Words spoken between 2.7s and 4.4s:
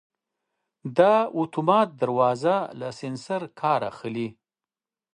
له سنسر کار اخلي.